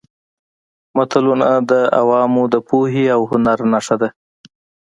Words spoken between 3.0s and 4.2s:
او هنر نښه ده